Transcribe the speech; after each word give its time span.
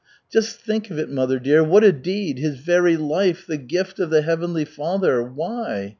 Just 0.31 0.59
think 0.59 0.89
of 0.89 0.97
it, 0.97 1.11
mother 1.11 1.37
dear, 1.37 1.63
what 1.63 1.83
a 1.83 1.91
deed! 1.91 2.39
His 2.39 2.57
very 2.57 2.97
life, 2.97 3.45
the 3.45 3.57
gift 3.57 3.99
of 3.99 4.09
the 4.09 4.23
Heavenly 4.23 4.65
Father. 4.65 5.21
Why? 5.21 5.89